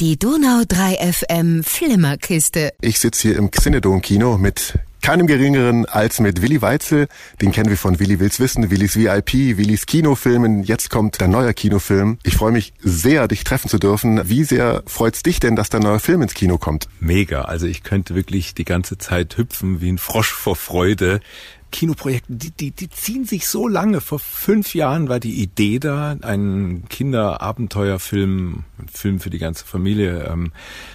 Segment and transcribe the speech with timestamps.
[0.00, 2.72] Die Donau 3 FM Flimmerkiste.
[2.80, 7.08] Ich sitze hier im Xinedon Kino mit keinem geringeren als mit Willi Weitzel.
[7.42, 10.62] Den kennen wir von Willi Wills Wissen, Willis VIP, Willis Kinofilmen.
[10.62, 12.16] Jetzt kommt dein neuer Kinofilm.
[12.22, 14.26] Ich freue mich sehr, dich treffen zu dürfen.
[14.30, 16.88] Wie sehr freut's dich denn, dass dein neuer Film ins Kino kommt?
[17.00, 17.42] Mega.
[17.42, 21.20] Also ich könnte wirklich die ganze Zeit hüpfen wie ein Frosch vor Freude.
[21.70, 24.00] Kinoprojekte, die, die, die ziehen sich so lange.
[24.00, 30.24] Vor fünf Jahren war die Idee da, einen Kinderabenteuerfilm, einen Film für die ganze Familie
[30.30, 30.52] ähm,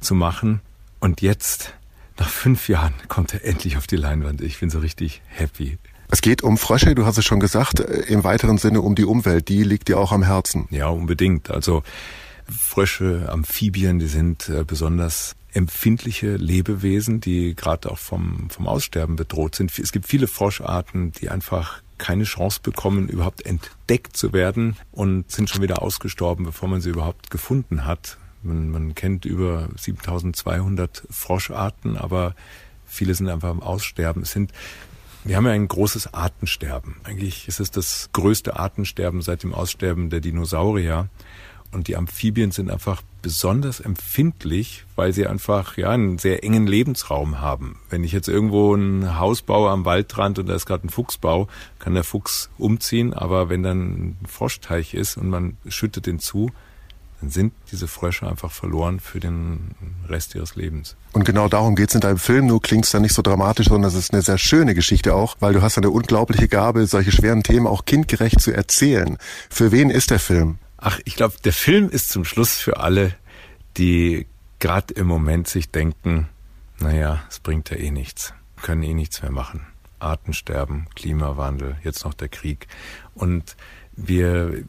[0.00, 0.60] zu machen.
[0.98, 1.74] Und jetzt,
[2.18, 4.40] nach fünf Jahren, kommt er endlich auf die Leinwand.
[4.40, 5.78] Ich bin so richtig happy.
[6.08, 9.04] Es geht um Frösche, du hast es schon gesagt, äh, im weiteren Sinne um die
[9.04, 9.48] Umwelt.
[9.48, 10.66] Die liegt dir auch am Herzen.
[10.70, 11.50] Ja, unbedingt.
[11.50, 11.82] Also
[12.46, 19.54] Frösche, Amphibien, die sind äh, besonders empfindliche Lebewesen, die gerade auch vom, vom Aussterben bedroht
[19.54, 19.78] sind.
[19.78, 25.48] Es gibt viele Froscharten, die einfach keine Chance bekommen, überhaupt entdeckt zu werden und sind
[25.48, 28.18] schon wieder ausgestorben, bevor man sie überhaupt gefunden hat.
[28.42, 32.34] Man, man kennt über 7200 Froscharten, aber
[32.86, 34.22] viele sind einfach am Aussterben.
[34.22, 34.52] Es sind
[35.24, 36.96] wir haben ja ein großes Artensterben.
[37.04, 41.08] Eigentlich ist es das größte Artensterben seit dem Aussterben der Dinosaurier.
[41.70, 47.40] Und die Amphibien sind einfach besonders empfindlich, weil sie einfach ja einen sehr engen Lebensraum
[47.40, 47.78] haben.
[47.88, 51.48] Wenn ich jetzt irgendwo ein Haus baue am Waldrand und da ist gerade ein Fuchsbau,
[51.78, 56.50] kann der Fuchs umziehen, aber wenn dann ein Froschteich ist und man schüttet den zu,
[57.22, 59.76] dann sind diese Frösche einfach verloren für den
[60.08, 60.96] Rest ihres Lebens.
[61.12, 62.46] Und genau darum geht's in deinem Film.
[62.46, 65.52] Nur klingt's dann nicht so dramatisch, sondern es ist eine sehr schöne Geschichte auch, weil
[65.52, 69.18] du hast eine unglaubliche Gabe, solche schweren Themen auch kindgerecht zu erzählen.
[69.48, 70.58] Für wen ist der Film?
[70.78, 73.14] Ach, ich glaube, der Film ist zum Schluss für alle,
[73.76, 74.26] die
[74.58, 76.28] gerade im Moment sich denken,
[76.80, 79.64] naja, es bringt ja eh nichts, können eh nichts mehr machen.
[80.02, 82.66] Artensterben, Klimawandel, jetzt noch der Krieg.
[83.14, 83.56] Und
[83.94, 84.64] wir,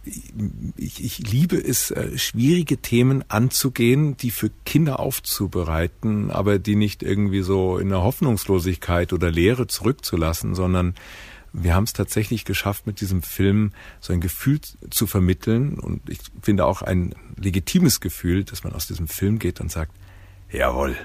[0.75, 7.03] ich, ich liebe es, äh, schwierige Themen anzugehen, die für Kinder aufzubereiten, aber die nicht
[7.03, 10.95] irgendwie so in der Hoffnungslosigkeit oder Leere zurückzulassen, sondern
[11.53, 16.19] wir haben es tatsächlich geschafft, mit diesem Film so ein Gefühl zu vermitteln und ich
[16.41, 19.93] finde auch ein legitimes Gefühl, dass man aus diesem Film geht und sagt,
[20.51, 20.97] jawohl,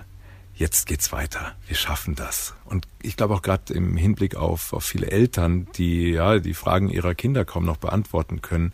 [0.58, 2.54] jetzt geht's weiter, wir schaffen das.
[2.64, 6.88] Und ich glaube auch gerade im Hinblick auf, auf viele Eltern, die ja die Fragen
[6.88, 8.72] ihrer Kinder kaum noch beantworten können,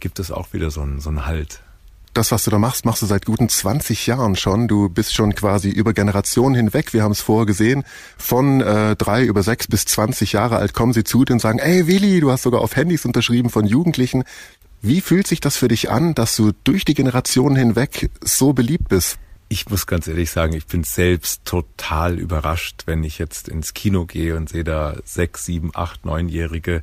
[0.00, 1.62] gibt es auch wieder so einen, so einen Halt
[2.14, 4.68] das, was du da machst, machst du seit guten 20 Jahren schon.
[4.68, 6.92] Du bist schon quasi über Generationen hinweg.
[6.92, 7.82] Wir haben es vorher gesehen.
[8.16, 11.58] Von äh, drei über sechs bis 20 Jahre alt kommen sie zu dir und sagen,
[11.58, 14.22] ey Willi, du hast sogar auf Handys unterschrieben von Jugendlichen.
[14.80, 18.88] Wie fühlt sich das für dich an, dass du durch die Generationen hinweg so beliebt
[18.88, 19.18] bist?
[19.54, 24.04] Ich muss ganz ehrlich sagen, ich bin selbst total überrascht, wenn ich jetzt ins Kino
[24.04, 26.82] gehe und sehe da sechs, sieben, acht, neunjährige,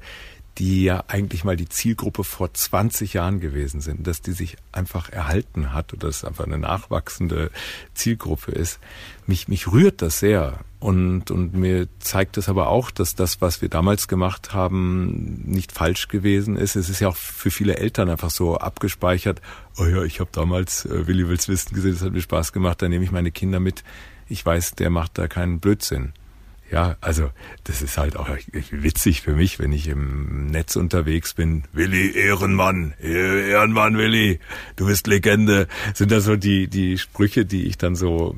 [0.58, 5.10] die ja eigentlich mal die Zielgruppe vor 20 Jahren gewesen sind, dass die sich einfach
[5.10, 7.52] erhalten hat oder dass es einfach eine nachwachsende
[7.94, 8.80] Zielgruppe ist.
[9.28, 10.60] Mich, mich rührt das sehr.
[10.80, 15.72] Und, und mir zeigt es aber auch, dass das, was wir damals gemacht haben, nicht
[15.72, 16.76] falsch gewesen ist.
[16.76, 19.42] Es ist ja auch für viele Eltern einfach so abgespeichert.
[19.78, 22.82] Oh ja, ich habe damals äh, Willi Wills Wissen gesehen, das hat mir Spaß gemacht,
[22.82, 23.84] da nehme ich meine Kinder mit.
[24.28, 26.14] Ich weiß, der macht da keinen Blödsinn.
[26.72, 27.30] Ja, also
[27.66, 28.30] das ist halt auch
[28.72, 31.66] witzig für mich, wenn ich im Netz unterwegs bin.
[31.74, 34.40] Willi, Ehrenmann, Ehrenmann, Willi,
[34.78, 35.68] du bist Legende.
[35.94, 38.38] Sind das so die, die Sprüche, die ich dann so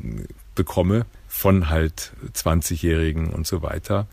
[0.55, 4.07] bekomme von halt 20-Jährigen und so weiter.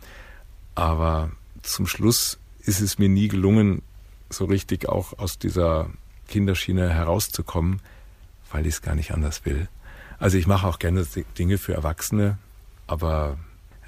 [0.75, 1.31] Aber
[1.62, 3.81] zum Schluss ist es mir nie gelungen,
[4.28, 5.88] so richtig auch aus dieser
[6.28, 7.81] Kinderschiene herauszukommen,
[8.52, 9.69] weil ich es gar nicht anders will.
[10.19, 11.06] Also ich mache auch gerne
[11.38, 12.37] Dinge für Erwachsene,
[12.87, 13.38] aber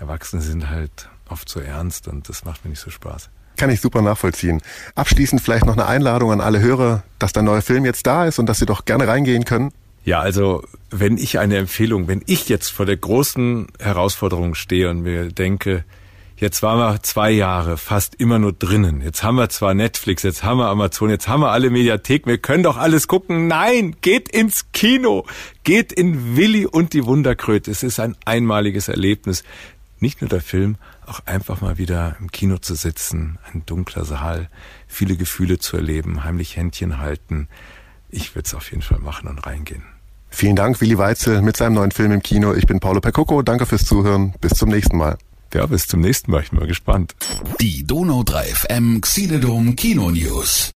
[0.02, 3.30] Erwachsene sind halt oft so ernst und das macht mir nicht so Spaß.
[3.56, 4.60] Kann ich super nachvollziehen.
[4.96, 8.40] Abschließend vielleicht noch eine Einladung an alle Hörer, dass der neue Film jetzt da ist
[8.40, 9.72] und dass sie doch gerne reingehen können.
[10.04, 15.02] Ja, also wenn ich eine Empfehlung, wenn ich jetzt vor der großen Herausforderung stehe und
[15.02, 15.84] mir denke,
[16.42, 19.00] Jetzt waren wir zwei Jahre fast immer nur drinnen.
[19.00, 22.38] Jetzt haben wir zwar Netflix, jetzt haben wir Amazon, jetzt haben wir alle Mediatheken, wir
[22.38, 23.46] können doch alles gucken.
[23.46, 25.24] Nein, geht ins Kino,
[25.62, 27.70] geht in Willi und die Wunderkröte.
[27.70, 29.44] Es ist ein einmaliges Erlebnis
[30.02, 30.76] nicht nur der Film,
[31.06, 34.50] auch einfach mal wieder im Kino zu sitzen, ein dunkler Saal,
[34.86, 37.48] viele Gefühle zu erleben, heimlich Händchen halten.
[38.10, 39.84] Ich würde es auf jeden Fall machen und reingehen.
[40.28, 42.54] Vielen Dank, Willi Weitzel, mit seinem neuen Film im Kino.
[42.54, 43.42] Ich bin Paolo Percoco.
[43.42, 44.34] Danke fürs Zuhören.
[44.40, 45.18] Bis zum nächsten Mal.
[45.54, 46.42] Ja, bis zum nächsten Mal.
[46.42, 47.14] Ich bin mal gespannt.
[47.60, 50.70] Die Donau 3 FM Xiledom Kino News.